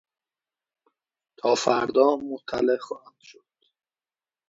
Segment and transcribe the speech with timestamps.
[1.37, 3.49] تا فردا مطلع خواهم شد.